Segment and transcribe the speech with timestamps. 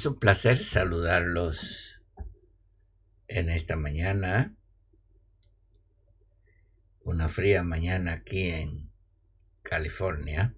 [0.00, 2.00] Es un placer saludarlos
[3.28, 4.56] en esta mañana,
[7.02, 8.90] una fría mañana aquí en
[9.62, 10.54] California,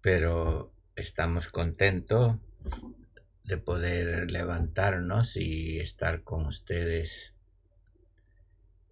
[0.00, 2.38] pero estamos contentos
[3.44, 7.36] de poder levantarnos y estar con ustedes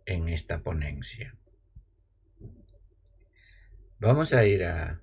[0.07, 1.35] en esta ponencia.
[3.99, 5.02] Vamos a ir a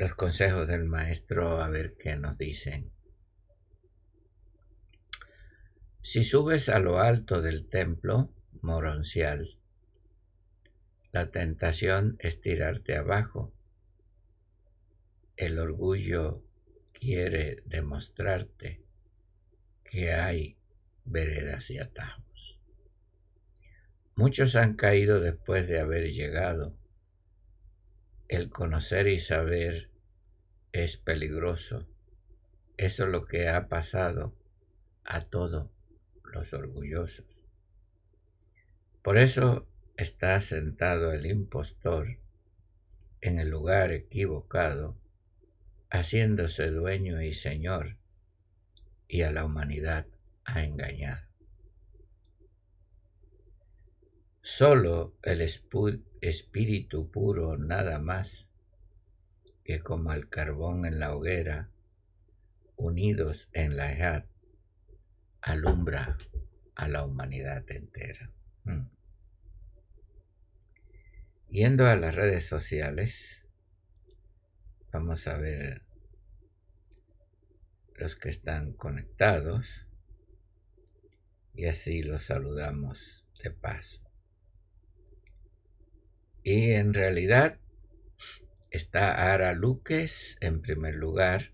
[0.00, 2.90] los consejos del maestro a ver qué nos dicen.
[6.00, 9.58] Si subes a lo alto del templo moroncial,
[11.12, 13.52] la tentación es tirarte abajo.
[15.36, 16.42] El orgullo
[16.94, 18.82] quiere demostrarte
[19.84, 20.56] que hay
[21.04, 22.58] veredas y atajos.
[24.14, 26.74] Muchos han caído después de haber llegado.
[28.28, 29.89] El conocer y saber
[30.72, 31.86] es peligroso.
[32.76, 34.34] Eso es lo que ha pasado
[35.04, 35.70] a todos
[36.24, 37.42] los orgullosos.
[39.02, 42.18] Por eso está sentado el impostor
[43.20, 44.96] en el lugar equivocado,
[45.90, 47.98] haciéndose dueño y señor,
[49.08, 50.06] y a la humanidad
[50.44, 51.28] ha engañado.
[54.40, 58.49] Solo el espíritu puro nada más
[59.64, 61.70] que como el carbón en la hoguera,
[62.76, 64.26] unidos en la edad,
[65.40, 66.18] alumbra
[66.74, 68.32] a la humanidad entera.
[68.64, 68.86] Mm.
[71.48, 73.42] Yendo a las redes sociales,
[74.92, 75.82] vamos a ver
[77.94, 79.86] los que están conectados
[81.54, 84.00] y así los saludamos de paso.
[86.42, 87.58] Y en realidad
[88.70, 91.50] Está Ara Luques en primer lugar.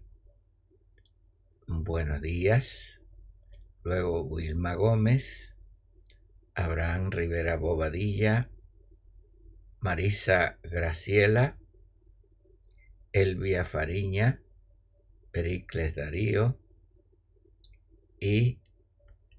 [1.66, 3.00] Buenos días.
[3.82, 5.56] Luego Wilma Gómez,
[6.54, 8.50] Abraham Rivera Bobadilla,
[9.81, 11.56] Marisa Graciela,
[13.12, 14.43] Elvia Fariña,
[15.33, 16.60] Pericles Darío
[18.21, 18.60] y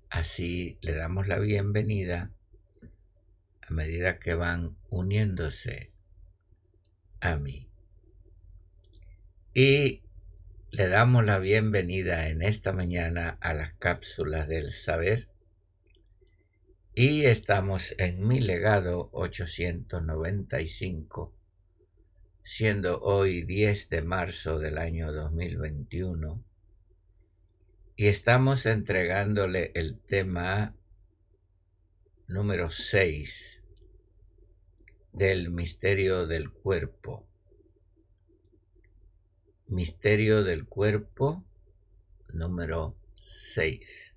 [0.09, 2.31] así le damos la bienvenida
[3.61, 5.93] a medida que van uniéndose
[7.19, 7.66] a mí.
[9.59, 10.03] Y
[10.69, 15.29] le damos la bienvenida en esta mañana a las cápsulas del saber.
[16.93, 21.33] Y estamos en mi legado 895,
[22.43, 26.45] siendo hoy 10 de marzo del año 2021.
[27.95, 30.75] Y estamos entregándole el tema
[32.27, 33.63] número 6
[35.13, 37.26] del misterio del cuerpo
[39.69, 41.43] Misterio del cuerpo
[42.29, 44.15] número 6.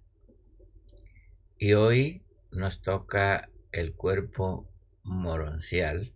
[1.59, 2.22] Y hoy
[2.53, 4.71] nos toca el cuerpo
[5.03, 6.12] moroncial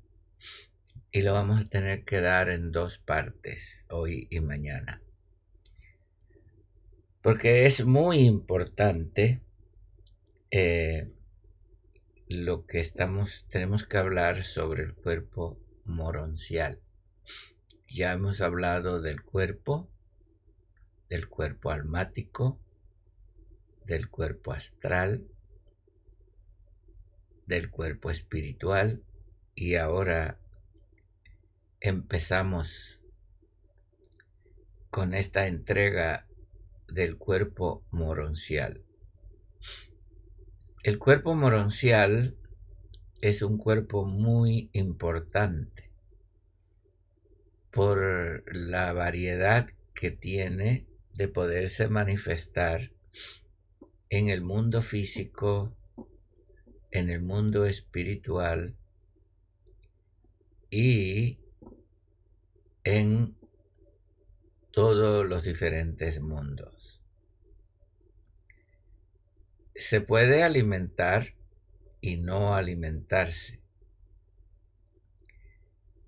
[1.10, 5.02] y lo vamos a tener que dar en dos partes, hoy y mañana.
[7.20, 9.40] Porque es muy importante
[10.52, 11.10] eh,
[12.28, 16.83] lo que estamos, tenemos que hablar sobre el cuerpo moroncial.
[17.96, 19.88] Ya hemos hablado del cuerpo,
[21.08, 22.58] del cuerpo almático,
[23.84, 25.28] del cuerpo astral,
[27.46, 29.04] del cuerpo espiritual
[29.54, 30.40] y ahora
[31.78, 33.00] empezamos
[34.90, 36.26] con esta entrega
[36.88, 38.82] del cuerpo moroncial.
[40.82, 42.36] El cuerpo moroncial
[43.20, 45.93] es un cuerpo muy importante
[47.74, 52.92] por la variedad que tiene de poderse manifestar
[54.10, 55.76] en el mundo físico,
[56.92, 58.76] en el mundo espiritual
[60.70, 61.40] y
[62.84, 63.36] en
[64.70, 67.02] todos los diferentes mundos.
[69.74, 71.34] Se puede alimentar
[72.00, 73.63] y no alimentarse.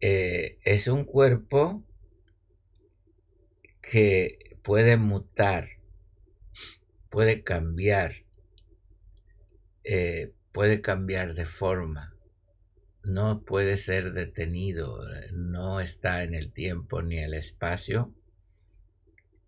[0.00, 1.82] Eh, es un cuerpo
[3.80, 5.68] que puede mutar,
[7.08, 8.24] puede cambiar,
[9.84, 12.14] eh, puede cambiar de forma,
[13.04, 15.00] no puede ser detenido,
[15.32, 18.12] no está en el tiempo ni el espacio,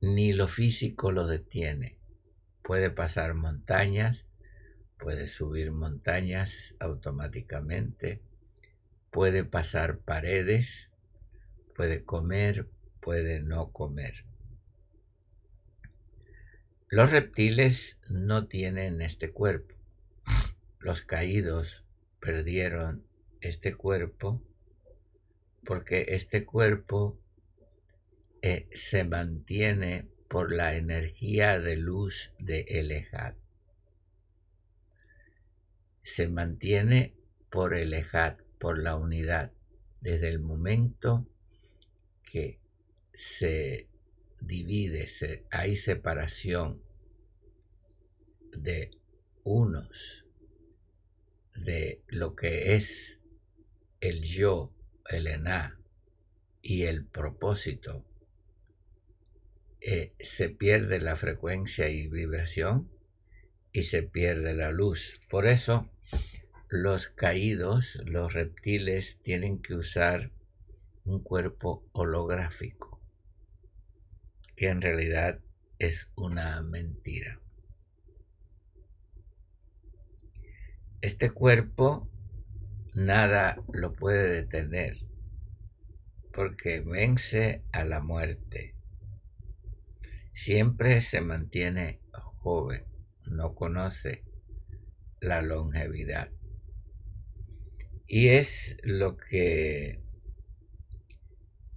[0.00, 1.98] ni lo físico lo detiene.
[2.62, 4.26] Puede pasar montañas,
[4.98, 8.22] puede subir montañas automáticamente,
[9.10, 10.90] puede pasar paredes,
[11.74, 12.68] puede comer,
[13.00, 14.24] puede no comer.
[16.90, 19.74] Los reptiles no tienen este cuerpo.
[20.80, 21.84] Los caídos
[22.20, 23.04] perdieron
[23.40, 24.42] este cuerpo
[25.64, 27.20] porque este cuerpo
[28.40, 33.36] eh, se mantiene por la energía de luz de Elejat.
[36.02, 37.14] Se mantiene
[37.50, 39.52] por Elejat, por la unidad,
[40.00, 41.26] desde el momento
[42.30, 42.60] que
[43.14, 43.88] se
[44.40, 45.08] divide,
[45.50, 46.82] hay separación
[48.56, 48.90] de
[49.44, 50.24] unos
[51.54, 53.18] de lo que es
[54.00, 54.72] el yo,
[55.08, 55.80] el ená
[56.62, 58.04] y el propósito,
[59.80, 62.90] eh, se pierde la frecuencia y vibración
[63.72, 65.20] y se pierde la luz.
[65.28, 65.90] Por eso
[66.70, 70.32] los caídos, los reptiles, tienen que usar
[71.04, 73.00] un cuerpo holográfico,
[74.54, 75.40] que en realidad
[75.78, 77.40] es una mentira.
[81.00, 82.10] Este cuerpo
[82.92, 84.98] nada lo puede detener
[86.34, 88.74] porque vence a la muerte.
[90.34, 92.84] Siempre se mantiene joven,
[93.26, 94.24] no conoce
[95.20, 96.30] la longevidad.
[98.08, 100.00] Y es lo que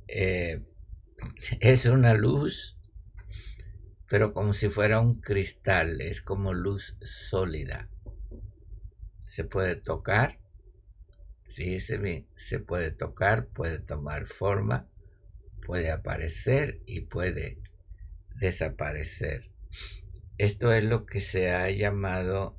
[0.07, 0.63] eh,
[1.59, 2.77] es una luz,
[4.09, 7.87] pero como si fuera un cristal, es como luz sólida.
[9.27, 10.41] Se puede tocar
[11.55, 14.87] Fíjese bien, se puede tocar, puede tomar forma,
[15.65, 17.59] puede aparecer y puede
[18.35, 19.51] desaparecer.
[20.37, 22.57] Esto es lo que se ha llamado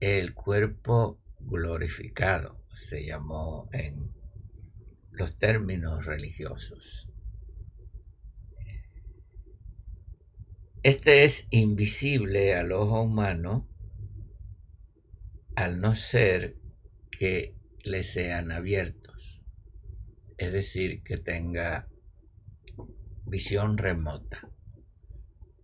[0.00, 4.12] el cuerpo glorificado, se llamó en
[5.10, 7.08] los términos religiosos.
[10.82, 13.68] Este es invisible al ojo humano
[15.54, 16.56] al no ser
[17.10, 17.54] que
[17.84, 19.44] le sean abiertos,
[20.38, 21.88] es decir, que tenga
[23.26, 24.50] visión remota.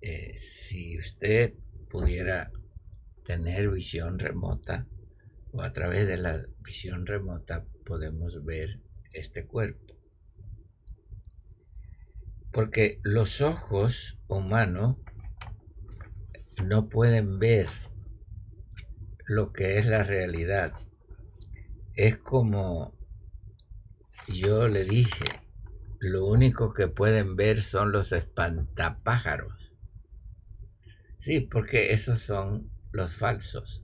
[0.00, 1.54] Eh, si usted
[1.90, 2.52] pudiera
[3.24, 4.86] tener visión remota,
[5.52, 8.80] o a través de la visión remota podemos ver
[9.12, 9.94] este cuerpo.
[12.52, 14.96] Porque los ojos humanos
[16.64, 17.68] no pueden ver
[19.26, 20.72] lo que es la realidad
[21.98, 22.96] es como
[24.28, 25.24] yo le dije,
[25.98, 29.72] lo único que pueden ver son los espantapájaros.
[31.18, 33.82] Sí, porque esos son los falsos.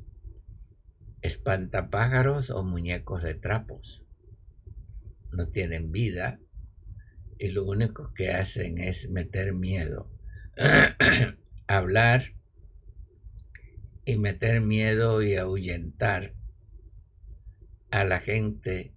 [1.25, 4.03] Espantapájaros o muñecos de trapos.
[5.33, 6.39] No tienen vida
[7.39, 10.11] y lo único que hacen es meter miedo.
[11.67, 12.35] Hablar
[14.05, 16.35] y meter miedo y ahuyentar
[17.91, 18.93] a la gente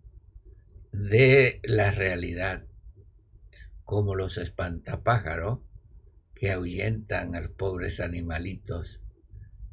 [0.91, 2.65] de la realidad,
[3.85, 5.59] como los espantapájaros
[6.35, 8.99] que ahuyentan a los pobres animalitos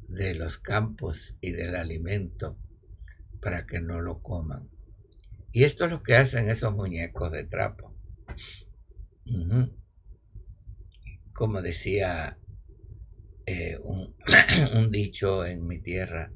[0.07, 2.57] de los campos y del alimento
[3.41, 4.69] para que no lo coman.
[5.51, 7.95] Y esto es lo que hacen esos muñecos de trapo.
[11.33, 12.37] Como decía
[13.45, 14.15] eh, un,
[14.75, 16.31] un dicho en mi tierra,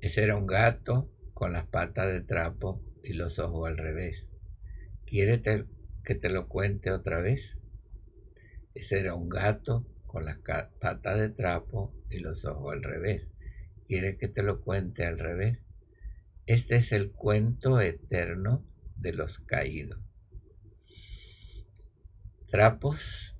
[0.00, 4.28] ese era un gato con las patas de trapo y los ojos al revés.
[5.04, 5.40] ¿Quiere
[6.02, 7.58] que te lo cuente otra vez?
[8.74, 9.86] Ese era un gato
[10.16, 10.38] con las
[10.80, 13.28] patas de trapo y los ojos al revés.
[13.86, 15.58] ¿Quiere que te lo cuente al revés?
[16.46, 18.64] Este es el cuento eterno
[18.96, 20.00] de los caídos.
[22.50, 23.36] Trapos,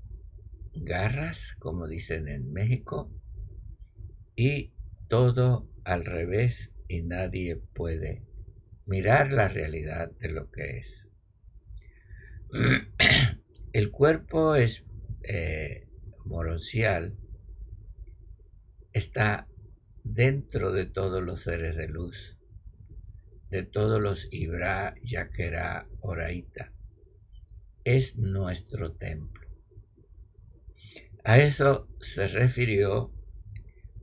[0.75, 3.11] garras, como dicen en México,
[4.35, 4.75] y
[5.09, 8.23] todo al revés y nadie puede
[8.85, 11.09] mirar la realidad de lo que es.
[13.73, 14.85] El cuerpo es
[15.23, 15.86] eh,
[16.27, 17.17] moroncial,
[18.93, 19.49] está
[20.05, 22.39] dentro de todos los seres de luz,
[23.51, 26.73] de todos los Ibra, Yaquera, Oraita.
[27.85, 29.47] Es nuestro templo.
[31.25, 33.13] A eso se refirió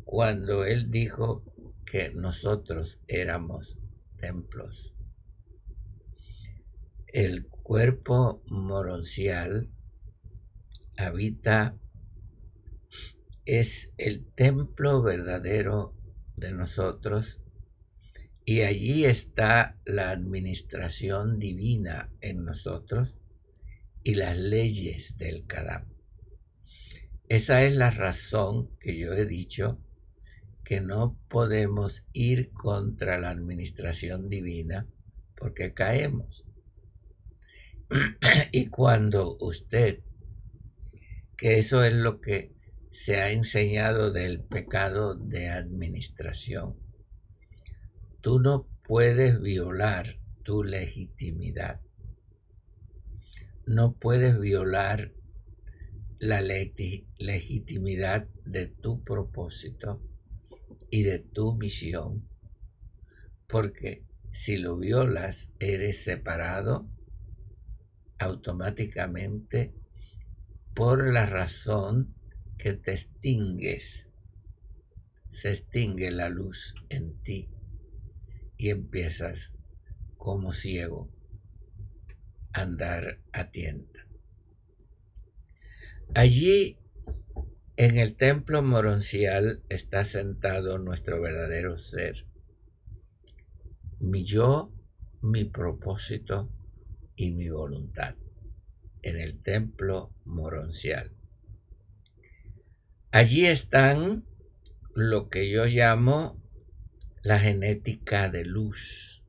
[0.03, 1.43] cuando él dijo
[1.85, 3.77] que nosotros éramos
[4.17, 4.93] templos.
[7.07, 9.69] El cuerpo moroncial
[10.97, 11.77] habita,
[13.45, 15.93] es el templo verdadero
[16.37, 17.39] de nosotros
[18.45, 23.15] y allí está la administración divina en nosotros
[24.03, 25.85] y las leyes del Kadam.
[27.29, 29.79] Esa es la razón que yo he dicho
[30.63, 34.87] que no podemos ir contra la administración divina
[35.35, 36.45] porque caemos.
[38.51, 39.99] y cuando usted,
[41.37, 42.52] que eso es lo que
[42.93, 46.77] se ha enseñado del pecado de administración,
[48.21, 51.81] tú no puedes violar tu legitimidad.
[53.65, 55.11] No puedes violar
[56.19, 59.99] la legitimidad de tu propósito
[60.91, 62.29] y de tu misión,
[63.47, 66.87] porque si lo violas, eres separado
[68.19, 69.73] automáticamente
[70.75, 72.12] por la razón
[72.63, 74.07] que te extingues.
[75.27, 77.49] Se extingue la luz en ti
[78.55, 79.51] y empiezas
[80.15, 81.11] como ciego
[82.53, 84.07] a andar a tienda.
[86.15, 86.77] Allí
[87.75, 92.25] en el templo moroncial está sentado nuestro verdadero ser,
[93.99, 94.71] mi yo,
[95.21, 96.49] mi propósito
[97.17, 98.15] y mi voluntad,
[99.01, 101.11] en el templo moroncial.
[103.13, 104.25] Allí están
[104.95, 106.41] lo que yo llamo
[107.21, 109.23] la genética de luz.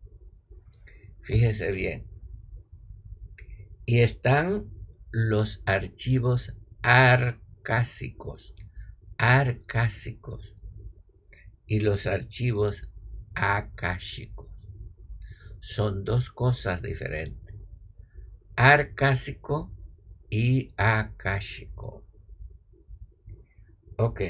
[1.21, 2.07] Fíjese bien.
[3.85, 4.71] Y están
[5.13, 8.55] los archivos ar arcásicos,
[9.17, 10.55] arcásicos
[11.67, 12.89] y los archivos
[13.35, 14.49] akáshicos.
[15.61, 17.55] Son dos cosas diferentes.
[18.57, 19.71] Arcásico
[20.31, 22.04] y akáshico.
[23.97, 24.23] Ok.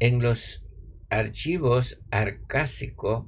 [0.00, 0.66] En los
[1.08, 3.26] archivos arcásicos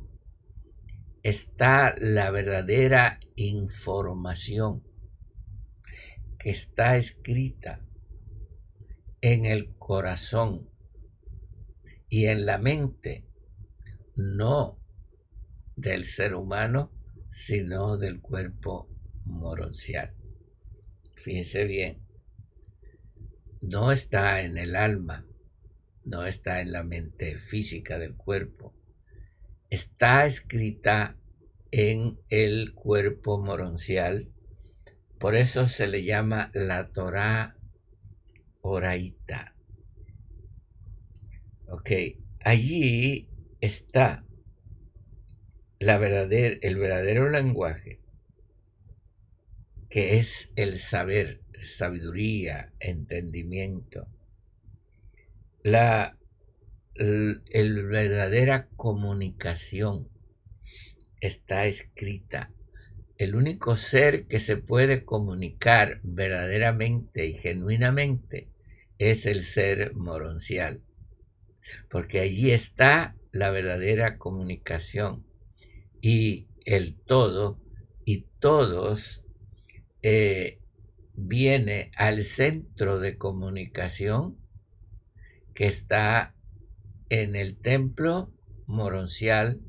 [1.22, 4.82] está la verdadera información
[6.40, 7.80] que está escrita
[9.20, 10.68] en el corazón
[12.08, 13.24] y en la mente,
[14.16, 14.80] no
[15.76, 16.90] del ser humano,
[17.30, 18.88] sino del cuerpo
[19.24, 20.14] moroncial.
[21.14, 22.01] Fíjense bien,
[23.62, 25.24] no está en el alma,
[26.04, 28.74] no está en la mente física del cuerpo,
[29.70, 31.16] está escrita
[31.70, 34.28] en el cuerpo moroncial,
[35.18, 37.56] por eso se le llama la Torah
[38.60, 39.54] Oraita.
[41.68, 41.90] Ok,
[42.40, 43.28] allí
[43.60, 44.24] está
[45.78, 48.00] la el verdadero lenguaje,
[49.88, 54.08] que es el saber, sabiduría, entendimiento,
[55.62, 56.16] la
[56.94, 60.08] verdadera comunicación
[61.20, 62.52] está escrita.
[63.16, 68.48] El único ser que se puede comunicar verdaderamente y genuinamente
[68.98, 70.82] es el ser moroncial,
[71.88, 75.24] porque allí está la verdadera comunicación
[76.00, 77.60] y el todo
[78.04, 79.22] y todos
[80.02, 80.58] eh,
[81.14, 84.38] viene al centro de comunicación
[85.54, 86.34] que está
[87.08, 88.32] en el templo
[88.66, 89.60] moroncial,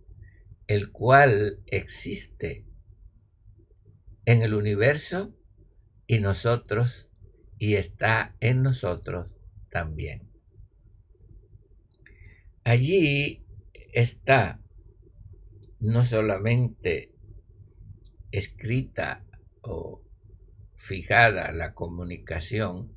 [0.68, 2.66] el cual existe
[4.26, 5.36] en el universo
[6.08, 7.10] y nosotros
[7.60, 9.30] y está en nosotros
[9.70, 10.30] también.
[12.64, 13.46] Allí
[13.94, 14.62] está
[15.80, 17.14] no solamente
[18.32, 19.26] escrita
[19.62, 20.02] o
[20.86, 22.96] fijada la comunicación,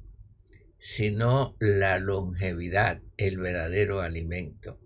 [0.79, 4.79] sino la longevidad, el verdadero alimento.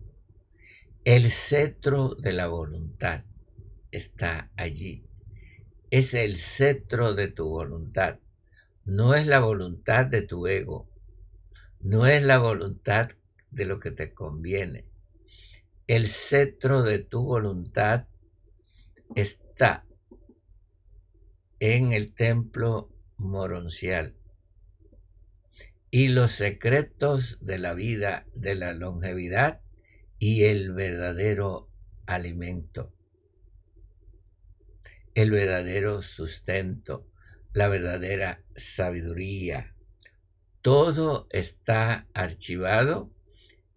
[1.05, 3.25] El cetro de la voluntad
[3.91, 5.11] está allí
[5.91, 8.21] es el cetro de tu voluntad.
[8.85, 10.89] No es la voluntad de tu ego.
[11.81, 13.11] No es la voluntad
[13.51, 14.85] de lo que te conviene.
[15.89, 18.07] El cetro de tu voluntad
[19.17, 19.85] está
[21.61, 24.17] en el templo moroncial
[25.91, 29.61] y los secretos de la vida, de la longevidad
[30.19, 31.69] y el verdadero
[32.07, 32.95] alimento,
[35.15, 37.07] el verdadero sustento,
[37.53, 39.75] la verdadera sabiduría.
[40.63, 43.13] Todo está archivado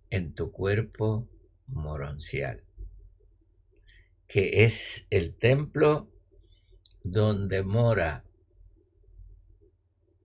[0.10, 1.30] en tu cuerpo
[1.68, 2.64] moroncial,
[4.28, 6.13] que es el templo
[7.04, 8.24] donde mora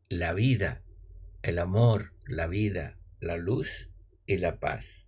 [0.09, 0.83] la vida,
[1.43, 3.91] el amor, la vida, la luz
[4.27, 5.07] y la paz.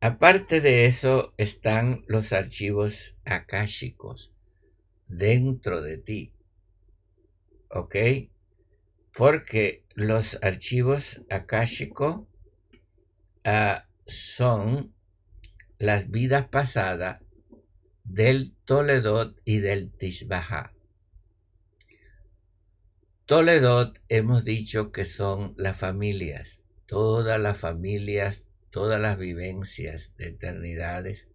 [0.00, 4.32] Aparte de eso están los archivos akáshicos
[5.08, 6.32] dentro de ti.
[7.70, 7.96] ¿Ok?
[9.16, 12.26] Porque los archivos akáshicos
[13.44, 14.92] ah, son
[15.78, 17.25] las vidas pasadas
[18.08, 20.72] del Toledot y del Tishbaha.
[23.26, 31.28] Toledot hemos dicho que son las familias, todas las familias, todas las vivencias de eternidades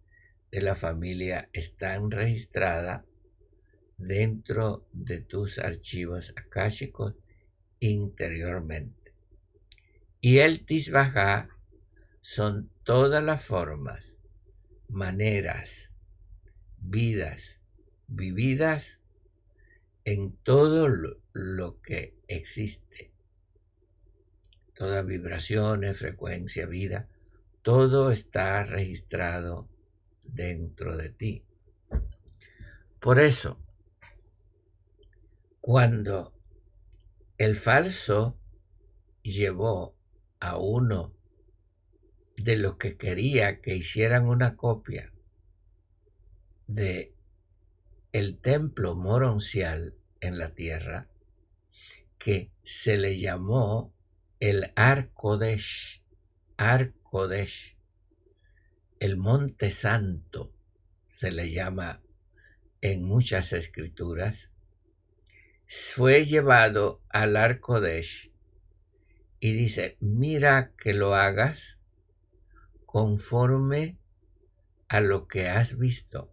[0.50, 3.04] de la familia están registradas
[3.98, 7.14] dentro de tus archivos akáshicos
[7.80, 9.12] interiormente.
[10.20, 11.48] Y el Tishbaha
[12.22, 14.16] son todas las formas,
[14.88, 15.91] maneras,
[16.82, 17.62] vidas
[18.14, 18.98] vividas
[20.04, 23.12] en todo lo, que existe.
[24.74, 27.08] Todas vibraciones, frecuencia, vida,
[27.62, 29.68] todo está registrado
[30.24, 31.44] dentro de ti.
[33.00, 33.60] Por eso,
[35.60, 36.34] cuando
[37.38, 38.38] el falso
[39.22, 39.96] llevó
[40.40, 41.14] a uno
[42.36, 45.11] de los que quería que hicieran una copia
[46.74, 47.14] de
[48.12, 51.08] el templo moroncial en la tierra,
[52.18, 53.94] que se le llamó
[54.40, 56.02] el Arkodesh,
[56.56, 57.76] Arkodesh,
[59.00, 60.54] el Monte Santo,
[61.14, 62.02] se le llama
[62.80, 64.50] en muchas escrituras,
[65.66, 68.30] fue llevado al Arkodesh
[69.40, 71.78] y dice, mira que lo hagas
[72.86, 73.98] conforme
[74.88, 76.32] a lo que has visto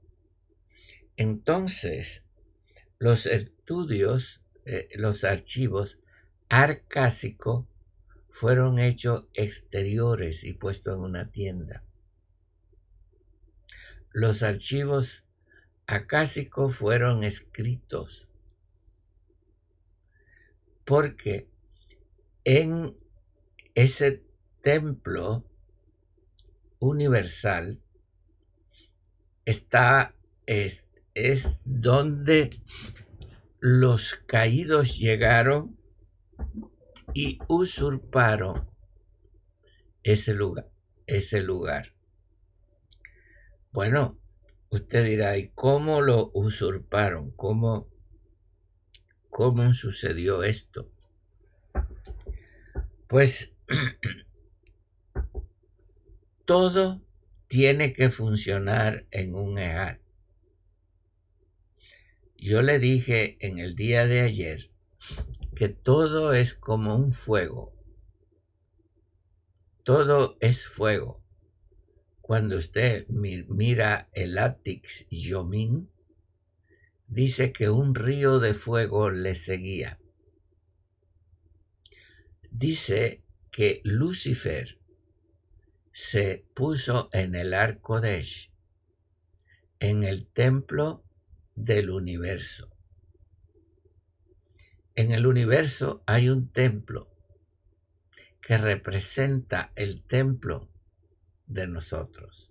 [1.19, 2.23] entonces,
[2.97, 5.99] los estudios, eh, los archivos
[6.47, 7.65] arcásicos
[8.29, 11.84] fueron hechos exteriores y puestos en una tienda.
[14.13, 15.25] Los archivos
[15.88, 18.29] acásicos fueron escritos
[20.86, 21.49] porque
[22.45, 22.97] en
[23.75, 24.23] ese
[24.62, 25.43] templo
[26.79, 27.82] universal
[29.43, 30.88] está este,
[31.19, 32.49] es donde
[33.60, 35.77] los caídos llegaron
[37.13, 38.69] y usurparon
[40.03, 40.69] ese lugar,
[41.08, 41.93] ese lugar.
[43.71, 44.19] Bueno,
[44.69, 47.32] usted dirá, ¿y cómo lo usurparon?
[47.32, 47.89] ¿Cómo,
[49.29, 50.91] cómo sucedió esto?
[53.08, 53.53] Pues
[56.45, 57.01] todo
[57.47, 59.99] tiene que funcionar en un EAT.
[62.41, 64.71] Yo le dije en el día de ayer
[65.58, 67.75] que todo es como un fuego.
[69.84, 71.21] Todo es fuego.
[72.21, 75.89] Cuando usted mira el Atix Yomin,
[77.08, 79.99] dice que un río de fuego le seguía.
[82.52, 84.80] Dice que Lucifer
[85.91, 88.25] se puso en el arco de
[89.82, 91.04] en el templo
[91.60, 92.69] del universo.
[94.95, 97.13] En el universo hay un templo
[98.41, 100.69] que representa el templo
[101.48, 102.50] de nosotros,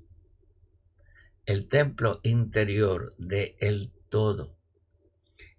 [1.46, 4.58] el templo interior de el todo,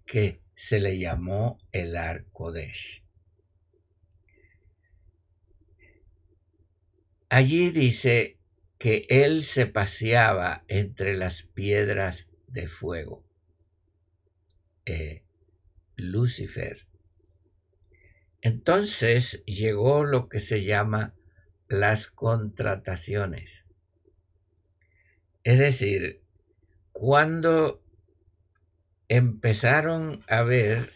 [0.06, 3.04] que se le llamó el Arkodesh.
[7.28, 8.38] Allí dice
[8.78, 13.29] que él se paseaba entre las piedras de fuego.
[14.86, 15.24] Eh,
[15.96, 16.86] Lucifer.
[18.40, 21.14] Entonces llegó lo que se llama
[21.68, 23.64] las contrataciones.
[25.44, 26.22] Es decir,
[26.92, 27.82] cuando
[29.08, 30.92] empezaron a ver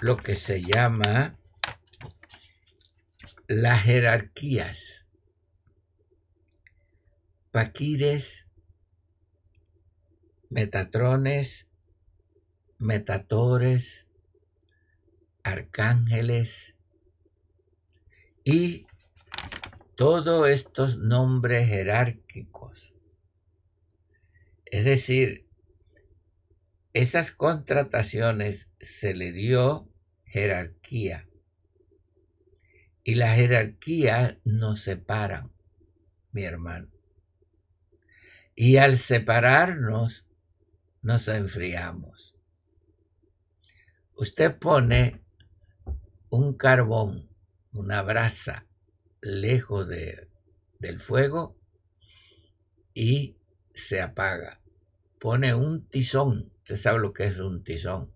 [0.00, 1.38] lo que se llama
[3.48, 5.06] las jerarquías,
[7.50, 8.48] paquires,
[10.48, 11.66] metatrones,
[12.82, 14.06] metatores,
[15.42, 16.76] arcángeles
[18.44, 18.86] y
[19.94, 22.92] todos estos nombres jerárquicos.
[24.66, 25.46] Es decir,
[26.92, 29.88] esas contrataciones se le dio
[30.24, 31.28] jerarquía.
[33.04, 35.52] Y la jerarquía nos separan,
[36.32, 36.88] mi hermano.
[38.54, 40.26] Y al separarnos,
[41.00, 42.31] nos enfriamos.
[44.22, 45.20] Usted pone
[46.30, 47.28] un carbón,
[47.72, 48.68] una brasa,
[49.20, 50.28] lejos de,
[50.78, 51.58] del fuego
[52.94, 53.36] y
[53.74, 54.60] se apaga.
[55.18, 58.12] Pone un tizón, usted sabe lo que es un tizón,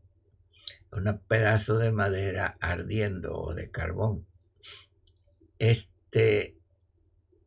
[0.93, 4.29] un pedazo de madera ardiendo o de carbón.
[5.59, 6.57] Este,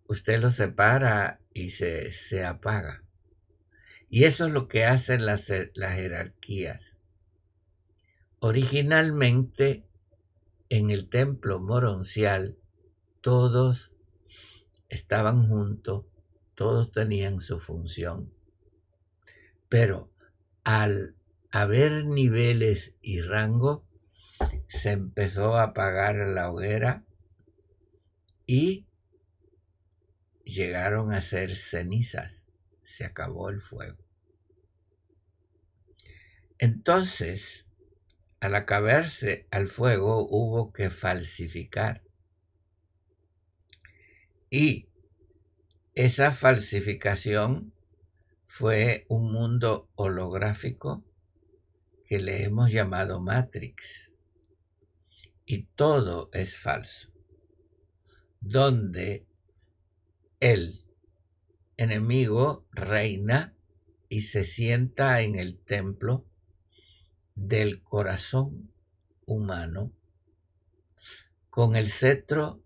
[0.10, 3.06] usted lo separa y se, se apaga.
[4.10, 6.89] Y eso es lo que hacen las, las jerarquías.
[8.42, 9.84] Originalmente,
[10.70, 12.58] en el templo moroncial,
[13.22, 13.94] todos
[14.88, 16.06] estaban juntos,
[16.56, 18.32] todos tenían su función.
[19.68, 20.10] Pero
[20.64, 21.16] al
[21.52, 23.86] haber niveles y rango,
[24.68, 27.04] se empezó a apagar la hoguera
[28.46, 28.86] y
[30.46, 32.42] llegaron a ser cenizas.
[32.82, 33.98] Se acabó el fuego.
[36.58, 37.66] Entonces,
[38.40, 42.04] al acabarse al fuego, hubo que falsificar.
[44.50, 44.88] Y
[45.94, 47.74] esa falsificación
[48.48, 51.04] fue un mundo holográfico
[52.06, 54.16] que le hemos llamado Matrix.
[55.46, 57.12] Y todo es falso.
[58.40, 59.28] Donde
[60.40, 60.86] el
[61.78, 63.56] enemigo reina
[64.08, 66.29] y se sienta en el templo
[67.48, 68.70] del corazón
[69.26, 69.94] humano
[71.50, 72.62] con el cetro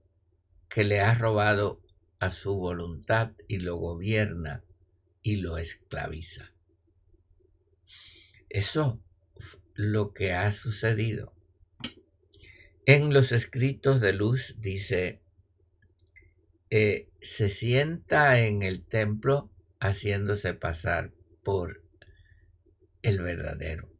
[0.68, 1.82] que le ha robado
[2.20, 4.64] a su voluntad y lo gobierna
[5.22, 6.52] y lo esclaviza.
[8.50, 9.00] Eso
[9.36, 11.34] es lo que ha sucedido.
[12.86, 15.22] En los escritos de luz dice,
[16.72, 21.84] eh, se sienta en el templo haciéndose pasar por
[23.04, 23.93] el verdadero.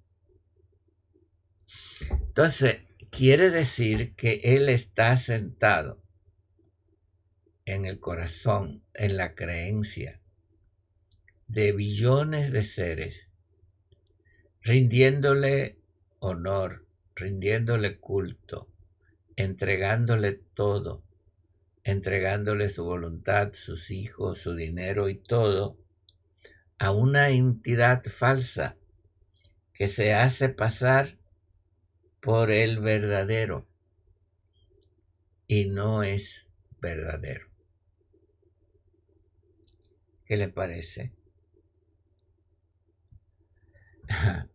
[2.36, 2.78] Entonces,
[3.12, 6.02] quiere decir que Él está sentado
[7.63, 10.19] en el corazón, en la creencia
[11.48, 13.30] de billones de seres,
[14.62, 15.78] rindiéndole
[16.17, 18.67] honor, rindiéndole culto,
[19.36, 21.04] entregándole todo,
[21.84, 25.78] entregándole su voluntad, sus hijos, su dinero y todo,
[26.80, 28.76] a una entidad falsa
[29.72, 31.19] que se hace pasar
[32.24, 33.68] por el verdadero
[35.46, 36.48] y no es
[36.80, 37.50] verdadero.
[40.26, 41.12] ¿Qué le parece?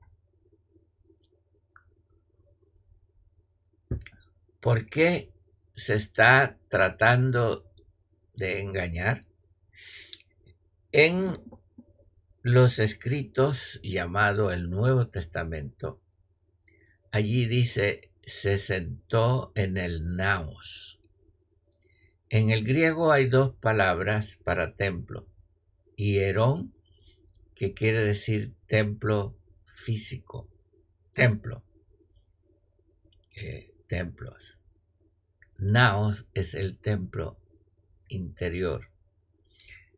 [4.61, 5.31] ¿Por qué
[5.74, 7.70] se está tratando
[8.33, 9.26] de engañar?
[10.90, 11.38] En
[12.40, 16.00] los escritos llamado el Nuevo Testamento,
[17.10, 21.00] allí dice, se sentó en el naos.
[22.28, 25.26] En el griego hay dos palabras para templo,
[25.96, 26.74] hierón,
[27.54, 30.48] que quiere decir templo físico,
[31.14, 31.64] templo,
[33.34, 34.58] eh, templos.
[35.56, 37.38] Naos es el templo
[38.08, 38.90] interior.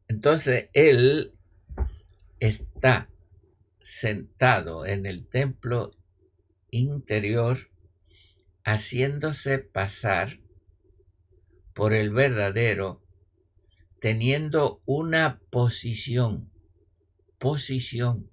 [0.08, 1.34] Entonces, él
[2.38, 3.10] está
[3.82, 5.92] sentado en el templo
[6.70, 7.70] interior
[8.64, 10.40] haciéndose pasar
[11.74, 13.02] por el verdadero
[14.00, 16.50] teniendo una posición,
[17.38, 18.30] posición.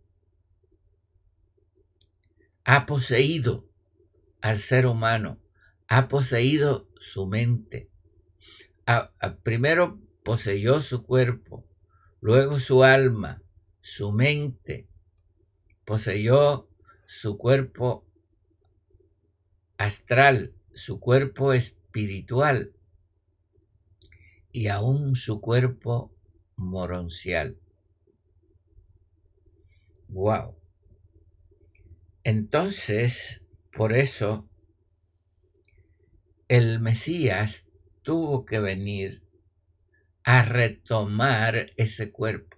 [2.63, 3.69] Ha poseído
[4.41, 5.39] al ser humano,
[5.87, 7.89] ha poseído su mente.
[9.43, 11.65] primero poseyó su cuerpo,
[12.21, 13.41] luego su alma,
[13.81, 14.87] su mente,
[15.85, 16.69] poseyó
[17.05, 18.06] su cuerpo
[19.77, 22.73] astral, su cuerpo espiritual,
[24.51, 26.11] y aún su cuerpo
[26.55, 27.59] moroncial.
[30.09, 30.55] Wow.
[32.23, 34.49] Entonces, por eso,
[36.47, 37.67] el Mesías
[38.01, 39.21] tuvo que venir
[40.23, 42.56] a retomar ese cuerpo.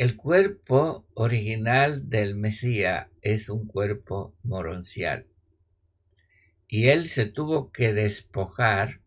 [0.00, 5.26] El cuerpo original del Mesías es un cuerpo moroncial.
[6.66, 9.02] Y él se tuvo que despojar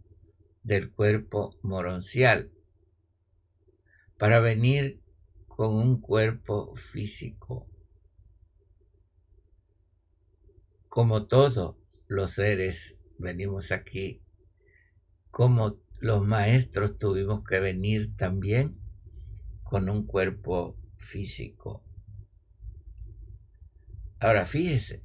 [0.61, 2.51] del cuerpo moroncial
[4.19, 5.01] para venir
[5.47, 7.67] con un cuerpo físico.
[10.89, 11.75] Como todos
[12.05, 14.21] los seres venimos aquí,
[15.31, 18.77] como los maestros tuvimos que venir también
[19.63, 21.83] con un cuerpo físico.
[24.19, 25.03] Ahora fíjese,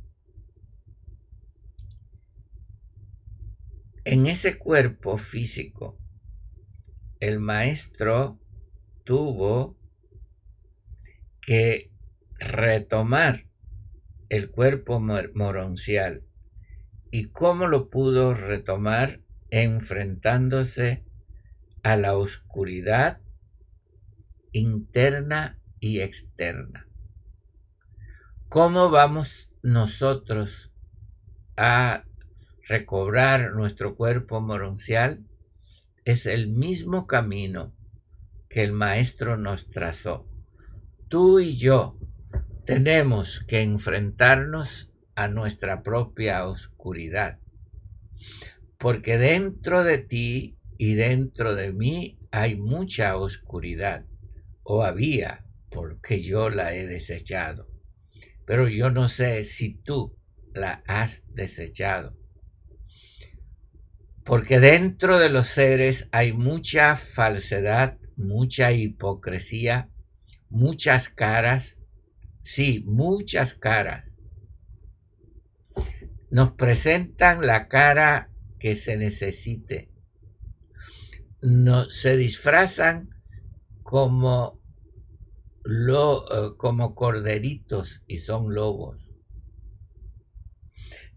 [4.04, 5.98] en ese cuerpo físico,
[7.20, 8.38] el maestro
[9.04, 9.76] tuvo
[11.42, 11.90] que
[12.38, 13.48] retomar
[14.28, 16.22] el cuerpo moroncial.
[17.10, 19.22] ¿Y cómo lo pudo retomar?
[19.50, 21.04] Enfrentándose
[21.82, 23.20] a la oscuridad
[24.52, 26.86] interna y externa.
[28.48, 30.70] ¿Cómo vamos nosotros
[31.56, 32.04] a
[32.66, 35.24] recobrar nuestro cuerpo moroncial?
[36.04, 37.74] Es el mismo camino
[38.48, 40.28] que el Maestro nos trazó
[41.08, 41.98] tú y yo
[42.66, 47.38] tenemos que enfrentarnos a nuestra propia oscuridad.
[48.78, 54.04] Porque dentro de ti y dentro de mí hay mucha oscuridad,
[54.62, 57.68] o había, porque yo la he desechado.
[58.46, 60.16] Pero yo no sé si tú
[60.54, 62.16] la has desechado.
[64.24, 69.90] Porque dentro de los seres hay mucha falsedad, mucha hipocresía,
[70.50, 71.78] muchas caras,
[72.42, 74.14] sí, muchas caras.
[76.30, 79.90] Nos presentan la cara que se necesite.
[81.40, 83.08] No, se disfrazan
[83.82, 84.57] como,
[85.70, 89.10] lo, eh, como corderitos y son lobos.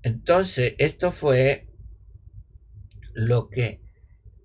[0.03, 1.69] Entonces, esto fue
[3.13, 3.79] lo que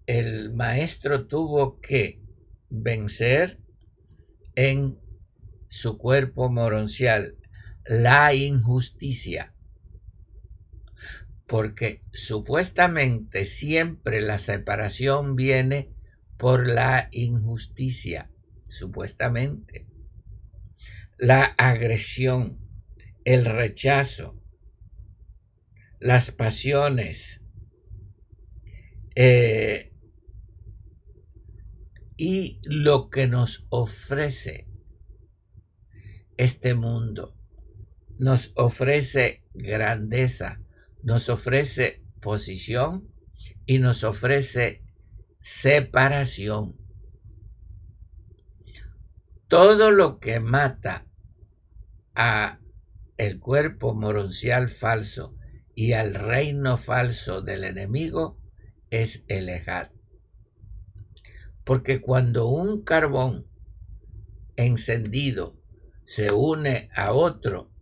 [0.06, 2.22] el maestro tuvo que
[2.70, 3.58] vencer
[4.54, 4.96] en
[5.68, 7.36] su cuerpo moroncial
[7.84, 9.56] la injusticia,
[11.48, 15.90] porque supuestamente siempre la separación viene
[16.36, 18.30] por la injusticia,
[18.68, 19.95] supuestamente.
[21.18, 22.58] La agresión,
[23.24, 24.40] el rechazo,
[25.98, 27.40] las pasiones,
[29.14, 29.92] eh,
[32.16, 34.66] y lo que nos ofrece
[36.36, 37.34] este mundo.
[38.18, 40.60] Nos ofrece grandeza,
[41.02, 43.10] nos ofrece posición
[43.66, 44.82] y nos ofrece
[45.40, 46.76] separación.
[49.48, 51.06] Todo lo que mata
[52.14, 52.58] a
[53.16, 55.36] el cuerpo moroncial falso
[55.74, 58.38] y al reino falso del enemigo
[58.90, 59.48] es el
[61.66, 63.48] porque cuando un carbón
[64.54, 65.56] encendido
[66.04, 67.72] se une a otro,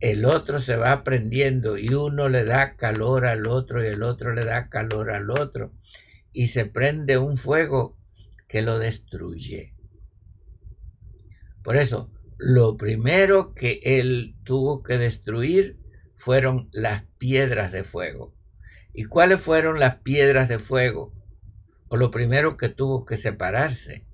[0.00, 4.32] el otro se va prendiendo y uno le da calor al otro y el otro
[4.32, 5.74] le da calor al otro
[6.32, 7.98] y se prende un fuego
[8.48, 9.74] que lo destruye.
[11.62, 15.78] Por eso, lo primero que él tuvo que destruir
[16.16, 18.34] fueron las piedras de fuego.
[18.92, 21.12] ¿Y cuáles fueron las piedras de fuego?
[21.92, 24.06] o lo primero que tuvo que separarse,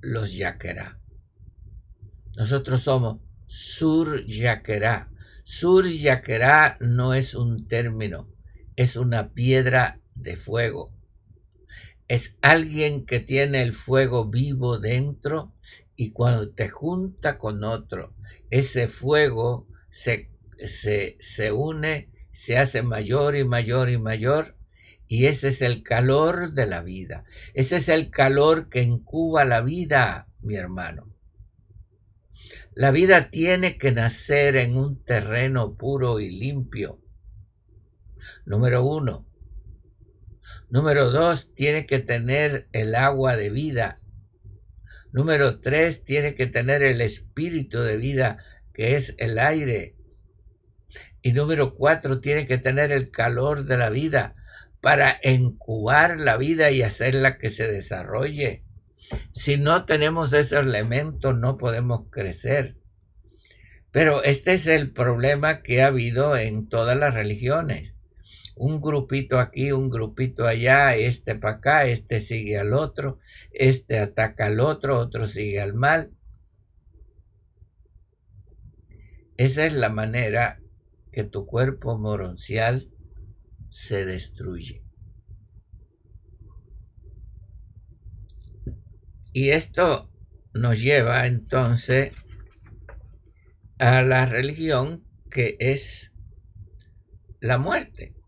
[0.00, 1.02] los yaquerá.
[2.34, 5.10] Nosotros somos sur yaquerá.
[5.44, 8.32] Sur yaquerá no es un término,
[8.74, 10.94] es una piedra de fuego.
[12.08, 15.54] Es alguien que tiene el fuego vivo dentro
[15.96, 18.14] y cuando te junta con otro,
[18.50, 20.30] ese fuego se,
[20.64, 24.56] se, se une, se hace mayor y mayor y mayor
[25.12, 27.24] y ese es el calor de la vida.
[27.52, 31.12] Ese es el calor que incuba la vida, mi hermano.
[32.74, 36.98] La vida tiene que nacer en un terreno puro y limpio.
[38.46, 39.26] Número uno.
[40.72, 43.98] Número dos, tiene que tener el agua de vida.
[45.12, 48.38] Número tres, tiene que tener el espíritu de vida,
[48.72, 49.96] que es el aire.
[51.20, 54.34] Y número cuatro, tiene que tener el calor de la vida,
[54.80, 58.64] para incubar la vida y hacerla que se desarrolle.
[59.34, 62.78] Si no tenemos ese elemento, no podemos crecer.
[63.90, 67.91] Pero este es el problema que ha habido en todas las religiones.
[68.62, 73.18] Un grupito aquí, un grupito allá, este para acá, este sigue al otro,
[73.50, 76.12] este ataca al otro, otro sigue al mal.
[79.36, 80.60] Esa es la manera
[81.10, 82.88] que tu cuerpo moroncial
[83.68, 84.84] se destruye.
[89.32, 90.08] Y esto
[90.54, 92.12] nos lleva entonces
[93.80, 96.12] a la religión que es
[97.40, 98.21] la muerte.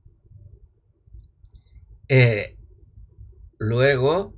[2.08, 2.58] Eh,
[3.58, 4.34] luego,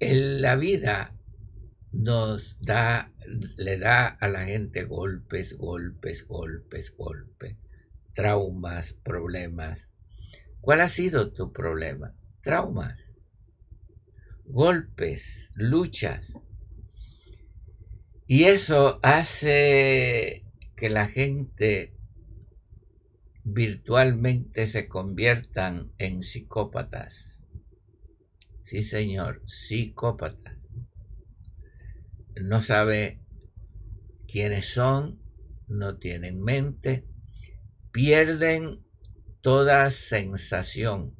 [0.00, 1.16] en la vida
[1.92, 3.12] nos da,
[3.56, 7.56] le da a la gente golpes, golpes, golpes, golpes,
[8.14, 9.88] traumas, problemas.
[10.60, 12.14] ¿Cuál ha sido tu problema?
[12.42, 12.98] Traumas,
[14.44, 16.26] golpes, luchas.
[18.26, 20.43] Y eso hace
[20.84, 21.96] que la gente
[23.42, 27.40] virtualmente se conviertan en psicópatas.
[28.64, 30.58] Sí, señor, psicópatas.
[32.36, 33.22] No sabe
[34.28, 35.22] quiénes son,
[35.68, 37.06] no tienen mente,
[37.90, 38.84] pierden
[39.40, 41.16] toda sensación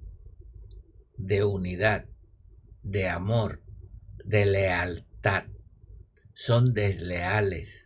[1.17, 2.05] de unidad,
[2.83, 3.63] de amor,
[4.27, 5.45] de lealtad.
[6.35, 7.84] Son desleales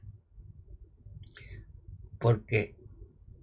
[2.18, 2.76] porque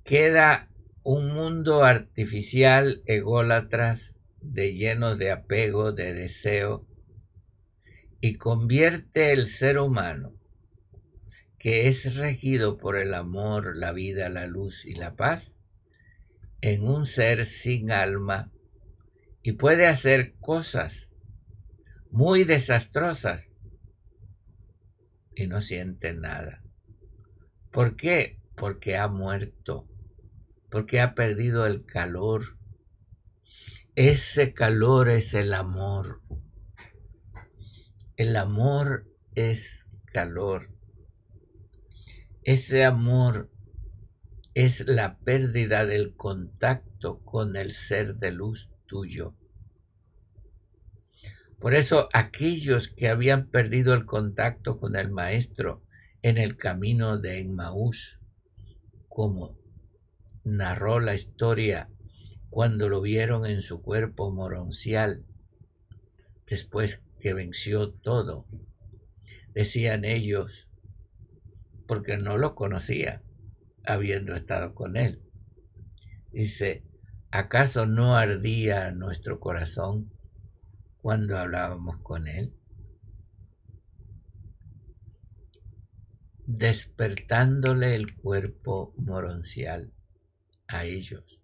[0.04, 0.70] queda
[1.04, 6.88] un mundo artificial ególatras de lleno de apego, de deseo,
[8.22, 10.34] y convierte el ser humano,
[11.60, 15.52] que es regido por el amor, la vida, la luz y la paz,
[16.62, 18.52] en un ser sin alma
[19.44, 21.10] y puede hacer cosas
[22.10, 23.50] muy desastrosas
[25.36, 26.64] y no siente nada.
[27.72, 28.40] ¿Por qué?
[28.56, 29.88] Porque ha muerto,
[30.70, 32.58] porque ha perdido el calor.
[33.96, 36.22] Ese calor es el amor.
[38.18, 40.70] El amor es calor.
[42.44, 43.50] Ese amor
[44.54, 49.36] es la pérdida del contacto con el ser de luz tuyo.
[51.60, 55.84] Por eso aquellos que habían perdido el contacto con el Maestro
[56.22, 58.20] en el camino de Emmaús,
[59.16, 59.58] como
[60.44, 61.90] narró la historia
[62.50, 65.24] cuando lo vieron en su cuerpo moroncial,
[66.46, 68.46] después que venció todo.
[69.54, 70.68] Decían ellos,
[71.88, 73.24] porque no lo conocía,
[73.86, 75.22] habiendo estado con él.
[76.34, 76.84] Dice,
[77.32, 80.12] ¿acaso no ardía nuestro corazón
[81.02, 82.54] cuando hablábamos con él?
[86.46, 89.92] Despertándole el cuerpo moroncial
[90.68, 91.40] a ellos.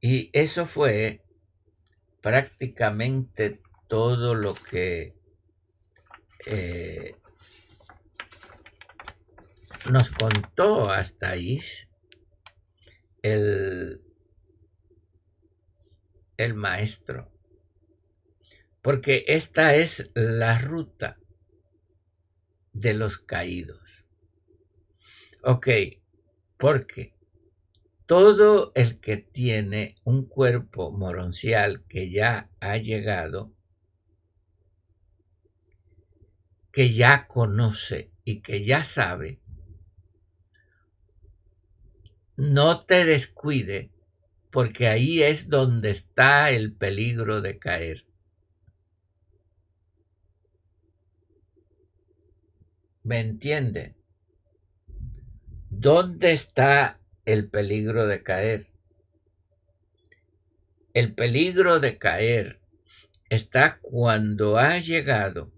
[0.00, 1.22] Y eso fue
[2.20, 5.14] prácticamente todo lo que
[6.46, 7.16] eh,
[9.90, 11.60] nos contó hasta ahí
[13.22, 14.02] el,
[16.36, 17.32] el maestro.
[18.82, 21.18] Porque esta es la ruta
[22.80, 24.04] de los caídos.
[25.42, 25.68] Ok,
[26.56, 27.14] porque
[28.06, 33.52] todo el que tiene un cuerpo moroncial que ya ha llegado,
[36.72, 39.40] que ya conoce y que ya sabe,
[42.36, 43.90] no te descuide
[44.50, 48.07] porque ahí es donde está el peligro de caer.
[53.08, 53.96] ¿Me entiende?
[55.70, 58.66] ¿Dónde está el peligro de caer?
[60.92, 62.60] El peligro de caer
[63.30, 65.50] está cuando ha llegado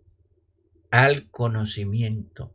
[0.92, 2.54] al conocimiento,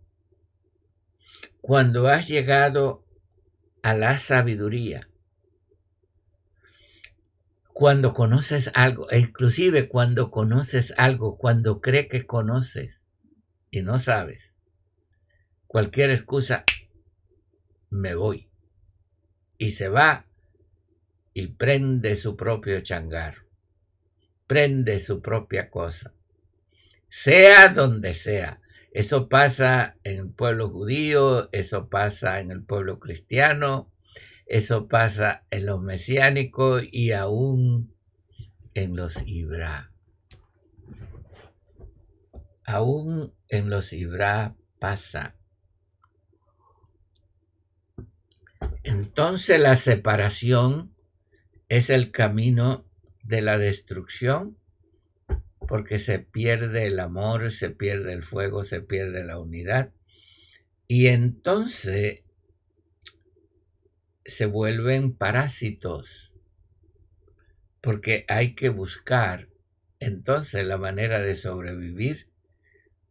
[1.59, 3.03] cuando has llegado
[3.83, 5.09] a la sabiduría,
[7.73, 13.01] cuando conoces algo, e inclusive cuando conoces algo, cuando cree que conoces
[13.71, 14.54] y no sabes
[15.75, 16.63] cualquier excusa,
[17.89, 18.47] me voy.
[19.57, 20.25] Y se va
[21.33, 23.39] y prende su propio changar,
[24.47, 26.13] prende su propia cosa,
[27.09, 28.61] sea donde sea.
[28.93, 33.91] Eso pasa en el pueblo judío, eso pasa en el pueblo cristiano,
[34.45, 37.93] eso pasa en los mesiánicos y aún
[38.75, 39.91] en los Ibra.
[42.63, 45.35] Aún en los Ibra pasa.
[48.85, 50.95] Entonces la separación
[51.69, 52.85] es el camino
[53.23, 54.59] de la destrucción
[55.67, 59.91] porque se pierde el amor, se pierde el fuego, se pierde la unidad.
[60.87, 62.21] Y entonces
[64.23, 66.31] se vuelven parásitos,
[67.81, 69.49] porque hay que buscar
[69.99, 72.29] entonces la manera de sobrevivir,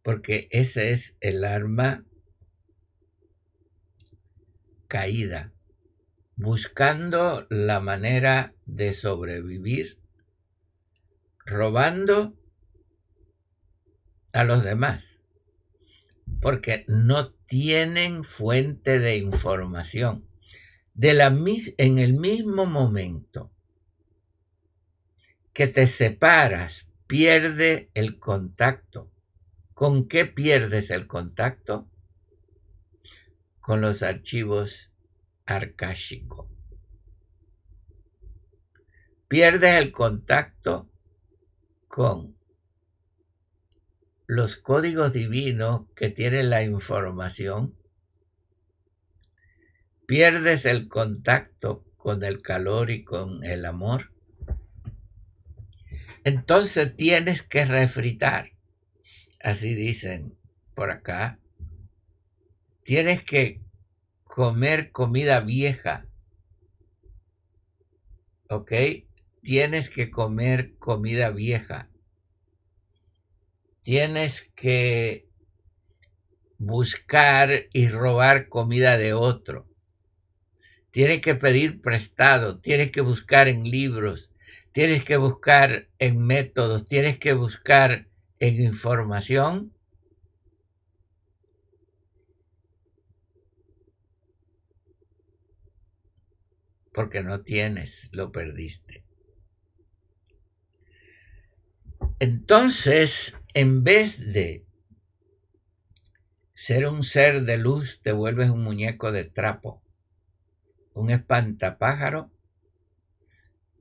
[0.03, 2.05] porque ese es el arma
[4.87, 5.51] caída,
[6.35, 9.99] buscando la manera de sobrevivir,
[11.45, 12.35] robando
[14.33, 15.21] a los demás,
[16.41, 20.27] porque no tienen fuente de información.
[20.93, 21.27] De la,
[21.77, 23.51] en el mismo momento
[25.53, 29.11] que te separas, pierde el contacto.
[29.73, 31.89] ¿Con qué pierdes el contacto?
[33.59, 34.91] Con los archivos
[35.45, 36.47] arcásicos.
[39.27, 40.89] Pierdes el contacto
[41.87, 42.35] con
[44.27, 47.75] los códigos divinos que tiene la información,
[50.07, 54.11] pierdes el contacto con el calor y con el amor,
[56.23, 58.51] entonces tienes que refritar.
[59.39, 60.35] Así dicen
[60.73, 61.39] por acá.
[62.83, 63.61] Tienes que
[64.35, 66.05] comer comida vieja.
[68.49, 68.71] ¿Ok?
[69.41, 71.89] Tienes que comer comida vieja
[73.85, 75.29] tienes que
[76.57, 79.67] buscar y robar comida de otro.
[80.89, 84.31] Tienes que pedir prestado, tienes que buscar en libros,
[84.71, 88.07] tienes que buscar en métodos, tienes que buscar
[88.39, 89.74] en información.
[96.95, 99.03] Porque no tienes, lo perdiste.
[102.19, 104.65] Entonces, en vez de
[106.53, 109.83] ser un ser de luz, te vuelves un muñeco de trapo,
[110.93, 112.31] un espantapájaro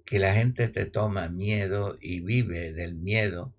[0.04, 3.54] que la gente te toma miedo y vive del miedo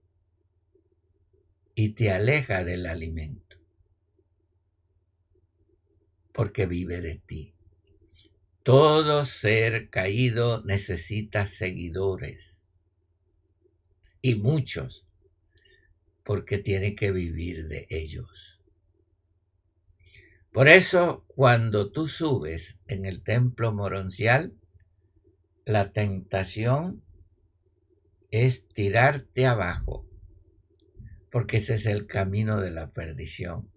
[1.76, 3.56] y te aleja del alimento,
[6.34, 7.55] porque vive de ti.
[8.66, 12.63] Todo ser caído necesita seguidores
[14.24, 15.05] y muchos,
[16.24, 18.59] porque tiene que vivir de ellos.
[20.51, 24.51] Por eso, cuando tú subes en el templo moroncial,
[25.66, 27.03] la tentación
[28.32, 30.09] es tirarte abajo,
[31.30, 33.70] porque ese es el camino de la perdición.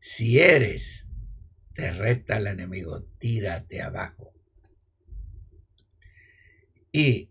[0.00, 1.06] Si eres,
[1.74, 4.32] te reta el enemigo, tírate abajo.
[6.92, 7.30] Y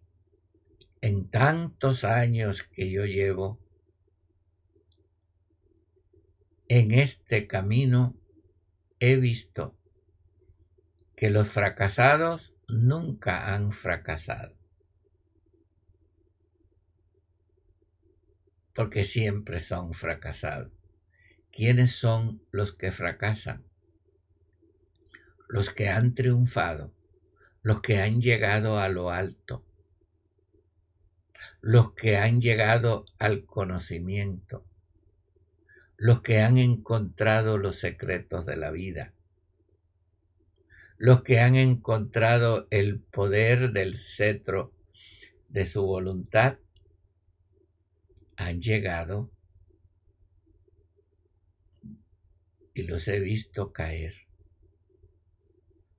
[1.02, 3.60] en tantos años que yo llevo
[6.68, 8.16] en este camino,
[9.00, 9.78] he visto
[11.16, 14.56] que los fracasados nunca han fracasado.
[18.74, 20.72] Porque siempre son fracasados.
[21.52, 23.71] ¿Quiénes son los que fracasan?
[25.52, 26.94] Los que han triunfado,
[27.62, 29.66] los que han llegado a lo alto,
[31.60, 34.66] los que han llegado al conocimiento,
[35.98, 39.14] los que han encontrado los secretos de la vida,
[40.98, 44.74] los que han encontrado el poder del cetro
[45.50, 46.60] de su voluntad,
[48.38, 49.30] han llegado
[52.74, 54.21] y los he visto caer.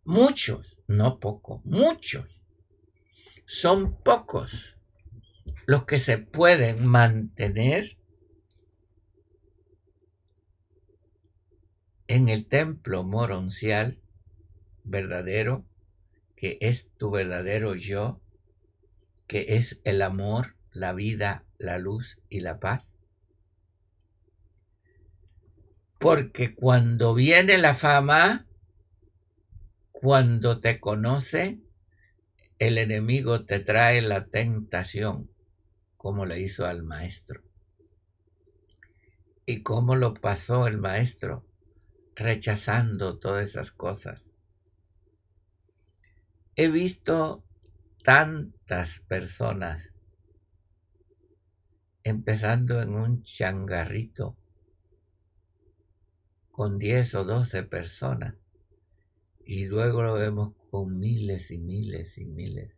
[0.04, 2.42] Muchos, no pocos, muchos.
[3.46, 4.76] Son pocos
[5.66, 7.98] los que se pueden mantener
[12.08, 14.00] en el templo moroncial
[14.84, 15.64] verdadero,
[16.36, 18.20] que es tu verdadero yo,
[19.26, 22.84] que es el amor, la vida, la luz y la paz.
[25.98, 28.46] Porque cuando viene la fama,
[30.02, 31.60] cuando te conoce,
[32.58, 35.30] el enemigo te trae la tentación
[35.96, 37.44] como le hizo al maestro.
[39.46, 41.46] ¿Y cómo lo pasó el maestro?
[42.16, 44.24] Rechazando todas esas cosas.
[46.56, 47.44] He visto
[48.02, 49.84] tantas personas
[52.02, 54.36] empezando en un changarrito
[56.50, 58.41] con 10 o 12 personas
[59.44, 62.72] y luego lo vemos con miles y miles y miles.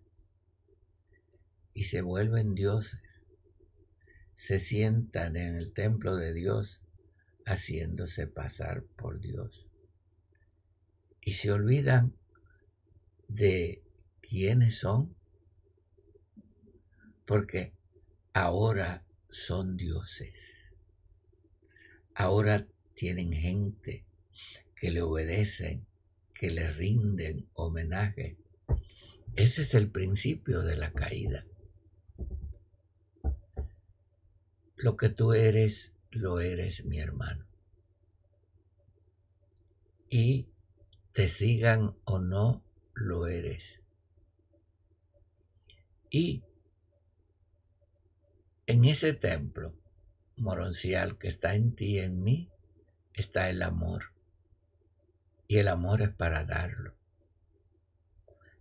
[1.74, 3.00] Y se vuelven dioses.
[4.36, 6.80] Se sientan en el templo de Dios
[7.46, 9.66] haciéndose pasar por Dios.
[11.20, 12.14] Y se olvidan
[13.28, 13.82] de
[14.20, 15.14] quiénes son.
[17.26, 17.72] Porque
[18.32, 20.74] ahora son dioses.
[22.14, 24.04] Ahora tienen gente
[24.76, 25.86] que le obedecen,
[26.44, 28.36] que le rinden homenaje.
[29.34, 31.46] Ese es el principio de la caída.
[34.76, 37.46] Lo que tú eres, lo eres mi hermano.
[40.10, 40.50] Y
[41.14, 43.80] te sigan o no, lo eres.
[46.10, 46.44] Y
[48.66, 49.74] en ese templo
[50.36, 52.50] moroncial que está en ti y en mí,
[53.14, 54.13] está el amor.
[55.46, 56.94] Y el amor es para darlo.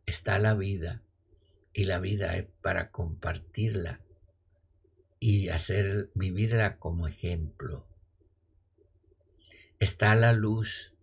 [0.06, 1.02] Está la vida
[1.74, 4.02] y la vida es para compartirla
[5.20, 7.88] y hacer vivirla como ejemplo.
[9.80, 10.94] Está la luz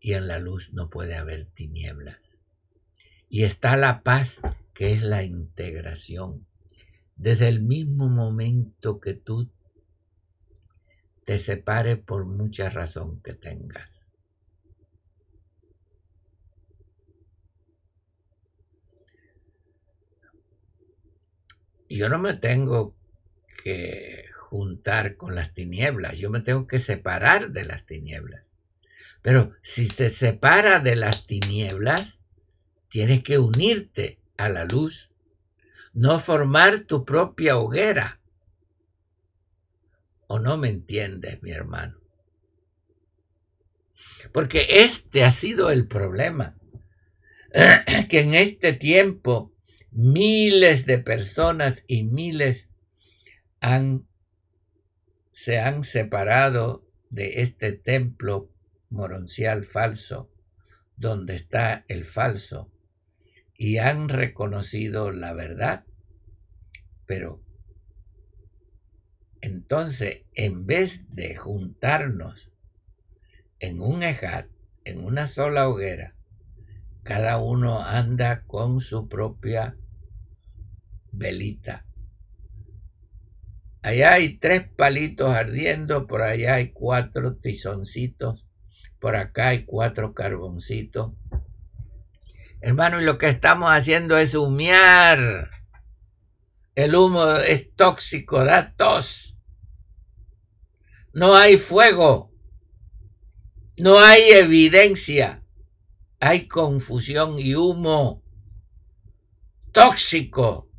[0.00, 2.18] y en la luz no puede haber tinieblas.
[3.28, 4.40] Y está la paz
[4.74, 6.46] que es la integración.
[7.16, 9.50] Desde el mismo momento que tú
[11.24, 13.93] te separe por mucha razón que tengas.
[21.94, 22.96] Yo no me tengo
[23.62, 28.42] que juntar con las tinieblas, yo me tengo que separar de las tinieblas.
[29.22, 32.18] Pero si te separa de las tinieblas,
[32.88, 35.12] tienes que unirte a la luz,
[35.92, 38.20] no formar tu propia hoguera.
[40.26, 42.00] ¿O no me entiendes, mi hermano?
[44.32, 46.56] Porque este ha sido el problema.
[48.08, 49.53] Que en este tiempo
[49.94, 52.68] miles de personas y miles
[55.30, 58.50] se han separado de este templo
[58.90, 60.30] moroncial falso,
[60.96, 62.70] donde está el falso,
[63.56, 65.84] y han reconocido la verdad,
[67.06, 67.42] pero
[69.40, 72.50] entonces, en vez de juntarnos
[73.60, 74.48] en un ejat,
[74.84, 76.14] en una sola hoguera,
[77.02, 79.76] cada uno anda con su propia
[81.16, 81.86] velita.
[83.82, 88.46] Allá hay tres palitos ardiendo, por allá hay cuatro tizoncitos,
[88.98, 91.12] por acá hay cuatro carboncitos.
[92.60, 95.50] Hermano, y lo que estamos haciendo es humear.
[96.74, 99.36] El humo es tóxico, da tos.
[101.12, 102.32] No hay fuego.
[103.76, 105.44] No hay evidencia.
[106.20, 108.24] Hay confusión y humo
[109.72, 110.70] tóxico.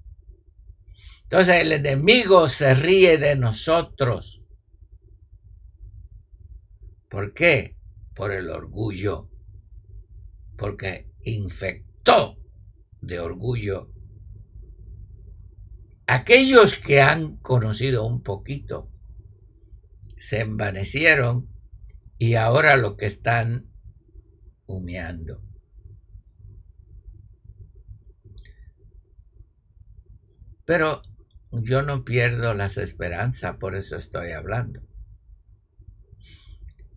[1.25, 4.41] Entonces el enemigo se ríe de nosotros.
[7.09, 7.77] ¿Por qué?
[8.15, 9.29] Por el orgullo.
[10.57, 12.37] Porque infectó
[13.01, 13.89] de orgullo
[16.07, 18.91] aquellos que han conocido un poquito
[20.17, 21.49] se envanecieron
[22.17, 23.69] y ahora lo que están
[24.65, 25.41] humeando.
[30.63, 31.01] Pero
[31.61, 34.81] yo no pierdo las esperanzas, por eso estoy hablando.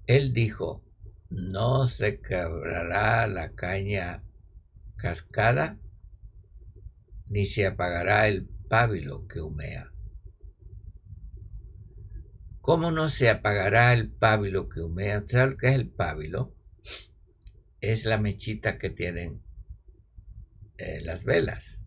[0.07, 0.85] Él dijo,
[1.31, 4.23] no se quebrará la caña
[4.97, 5.79] cascada,
[7.29, 9.93] ni se apagará el pábilo que humea.
[12.61, 15.25] ¿Cómo no se apagará el pábilo que humea?
[15.27, 16.55] ¿Sabes qué es el pábilo?
[17.81, 19.43] Es la mechita que tienen
[20.77, 21.78] eh, las velas.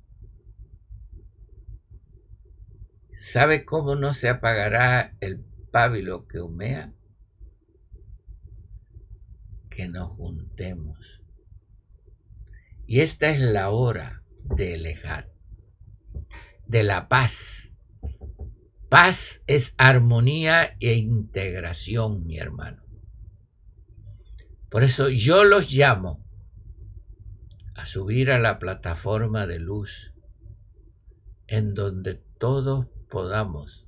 [3.22, 6.94] ¿Sabe cómo no se apagará el pábilo que humea?
[9.70, 11.22] Que nos juntemos.
[12.88, 15.32] Y esta es la hora de elejar,
[16.66, 17.72] de la paz
[18.92, 22.84] Paz es armonía e integración, mi hermano.
[24.70, 26.26] Por eso yo los llamo
[27.74, 30.14] a subir a la plataforma de luz
[31.48, 33.88] en donde todos podamos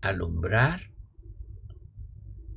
[0.00, 0.90] alumbrar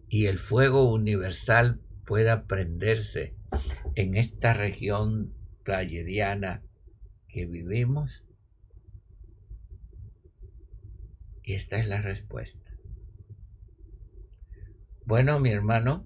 [0.07, 3.35] y el fuego universal pueda prenderse
[3.95, 5.33] en esta región
[5.65, 6.63] playediana
[7.27, 8.23] que vivimos
[11.47, 12.59] Y esta es la respuesta.
[15.05, 16.05] Bueno, mi hermano,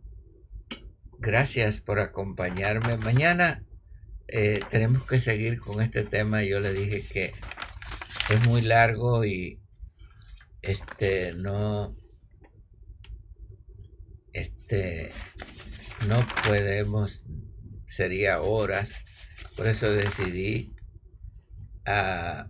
[1.17, 2.95] gracias por acompañarme.
[2.97, 3.63] Mañana
[4.27, 6.43] eh, tenemos que seguir con este tema.
[6.43, 7.33] Yo le dije que
[8.31, 9.59] es muy largo y
[10.61, 11.97] este no
[14.31, 15.11] este
[16.07, 17.23] no podemos
[17.85, 18.91] sería horas.
[19.57, 20.73] Por eso decidí
[21.85, 22.47] a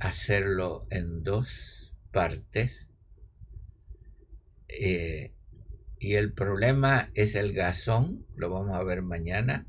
[0.00, 2.88] hacerlo en dos partes.
[4.66, 5.34] Eh,
[6.00, 9.66] y el problema es el gasón lo vamos a ver mañana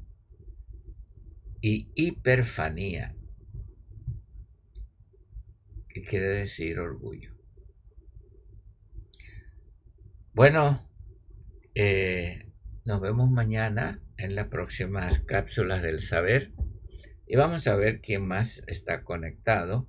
[1.61, 3.15] y hiperfanía
[5.93, 7.33] que quiere decir orgullo
[10.35, 10.89] bueno,
[11.75, 12.51] eh,
[12.85, 16.51] nos vemos mañana en las próximas cápsulas del saber
[17.27, 19.87] y vamos a ver quién más está conectado.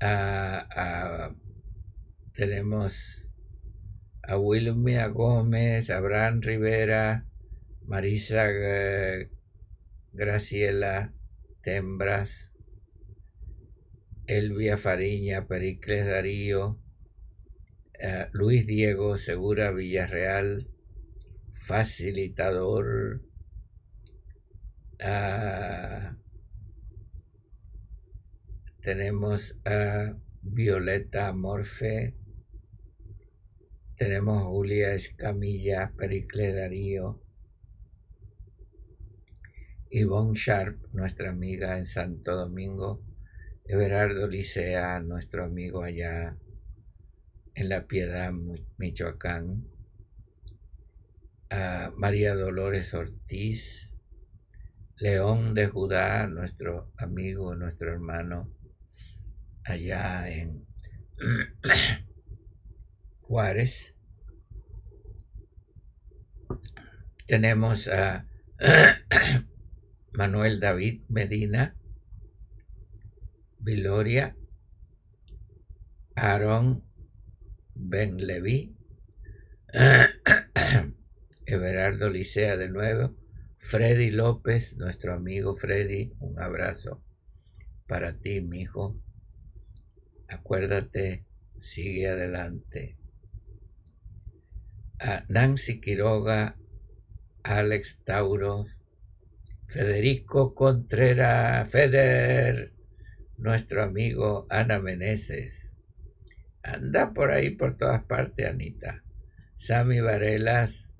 [0.00, 1.34] Ah, ah,
[2.34, 3.24] tenemos
[4.24, 7.26] a Wilmia Gómez, Abraham Rivera,
[7.86, 9.30] Marisa eh,
[10.12, 11.12] Graciela
[11.62, 12.51] Tembras,
[14.26, 16.78] Elvia Fariña, Pericles Darío,
[17.98, 20.68] eh, Luis Diego Segura Villarreal,
[21.52, 23.22] facilitador.
[25.00, 26.16] Ah,
[28.82, 32.14] tenemos a Violeta Morfe,
[33.96, 37.20] tenemos a Julia Escamilla, Pericle Darío,
[39.90, 43.02] Yvonne Sharp, nuestra amiga en Santo Domingo,
[43.64, 46.36] Everardo Licea, nuestro amigo allá
[47.54, 48.32] en La Piedad,
[48.76, 49.68] Michoacán,
[51.48, 53.94] a María Dolores Ortiz,
[54.96, 58.52] León de Judá, nuestro amigo, nuestro hermano,
[59.64, 60.66] allá en
[63.20, 63.94] Juárez.
[67.26, 68.26] Tenemos a
[70.12, 71.76] Manuel David Medina,
[73.62, 74.36] Viloria,
[76.16, 76.82] Aarón
[77.74, 78.76] Ben Leví,
[81.46, 83.14] Everardo Licea de nuevo,
[83.56, 87.04] Freddy López, nuestro amigo Freddy, un abrazo
[87.86, 89.00] para ti, mi hijo.
[90.26, 91.24] Acuérdate,
[91.60, 92.98] sigue adelante.
[94.98, 96.58] A Nancy Quiroga,
[97.44, 98.64] Alex Tauro,
[99.68, 102.71] Federico Contreras, Feder,
[103.42, 105.68] nuestro amigo Ana Meneses,
[106.62, 109.02] Anda por ahí por todas partes, Anita.
[109.56, 110.92] Sammy Varelas,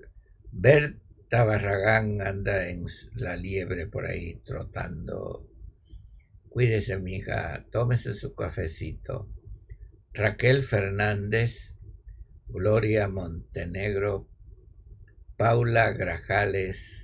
[0.51, 2.85] Berta Barragán anda en
[3.15, 5.47] la liebre por ahí trotando.
[6.49, 9.29] Cuídese, mija, tómese su cafecito.
[10.11, 11.73] Raquel Fernández,
[12.47, 14.27] Gloria Montenegro,
[15.37, 17.02] Paula Grajales,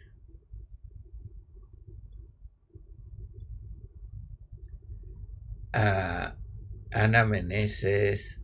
[5.71, 8.39] Ana Meneses,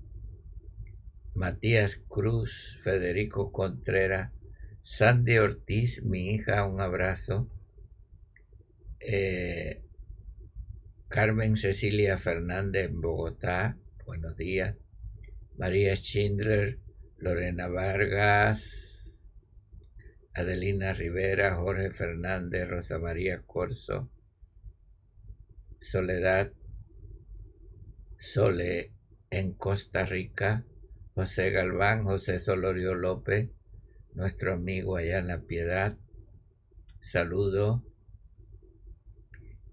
[1.34, 4.32] Matías Cruz, Federico Contreras,
[4.84, 7.50] Sandy Ortiz, mi hija, un abrazo.
[9.00, 9.82] Eh,
[11.08, 14.76] Carmen Cecilia Fernández en Bogotá, buenos días.
[15.58, 16.80] María Schindler,
[17.18, 19.28] Lorena Vargas,
[20.34, 24.12] Adelina Rivera, Jorge Fernández, Rosa María Corso,
[25.82, 26.52] Soledad
[28.26, 28.92] Sole
[29.30, 30.66] en Costa Rica,
[31.14, 33.52] José Galván, José Solorio López,
[34.16, 35.96] nuestro amigo allá en La Piedad.
[37.02, 37.86] Saludo.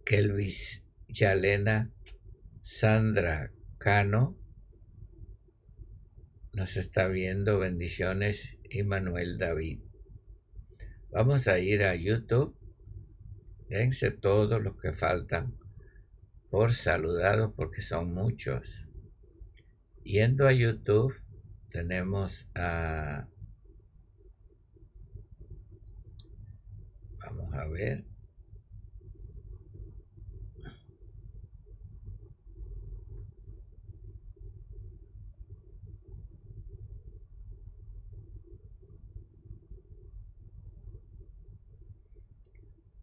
[0.05, 1.91] Kelvis Yalena,
[2.61, 4.39] Sandra Cano,
[6.53, 9.81] nos está viendo, bendiciones, y Manuel David.
[11.11, 12.55] Vamos a ir a YouTube.
[13.71, 15.62] Dense todos los que faltan
[16.53, 18.87] por saludados porque son muchos.
[20.05, 21.15] Yendo a YouTube,
[21.71, 22.47] tenemos.
[27.21, 28.05] Vamos a ver.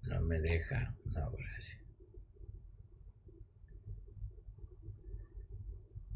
[0.03, 0.95] No me deja.
[1.05, 1.79] No, gracias.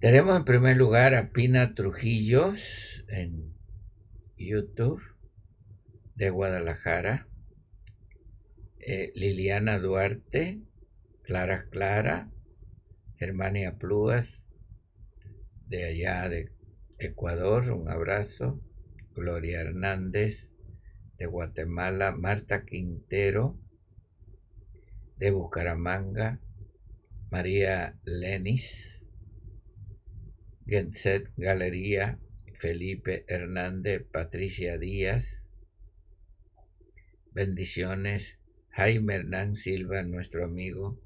[0.04, 3.56] Tenemos en primer lugar a Pina Trujillos en
[4.36, 5.02] YouTube
[6.16, 7.30] de Guadalajara,
[8.80, 10.62] eh, Liliana Duarte,
[11.22, 12.30] Clara Clara,
[13.16, 14.44] Germania Plúas
[15.68, 16.52] de allá de
[17.00, 18.62] Ecuador, un abrazo,
[19.16, 20.52] Gloria Hernández,
[21.18, 23.58] de Guatemala, Marta Quintero,
[25.16, 26.42] de Bucaramanga,
[27.30, 29.03] María Lenis,
[30.66, 32.20] Genset Galería,
[32.54, 35.42] Felipe Hernández, Patricia Díaz,
[37.32, 38.40] bendiciones,
[38.70, 41.00] Jaime Hernán Silva, nuestro amigo,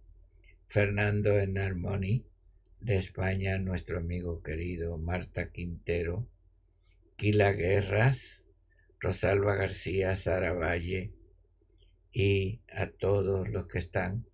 [0.67, 2.25] Fernando Enarmoni,
[2.79, 6.27] de España, nuestro amigo querido, Marta Quintero,
[7.15, 8.41] Quila Guerras,
[8.99, 11.13] Rosalba García, Sara Valle.
[12.11, 14.25] Y a todos los que están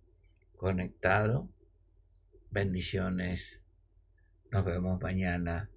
[0.56, 1.48] conectados.
[2.50, 3.60] Bendiciones.
[4.54, 5.68] Nos vemos mañana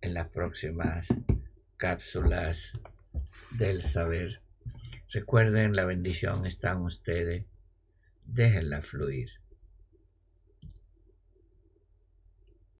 [0.00, 1.08] en las próximas
[1.76, 2.74] cápsulas
[3.50, 4.42] del saber.
[5.10, 7.46] Recuerden, la bendición está en ustedes.
[8.24, 9.30] Déjenla fluir.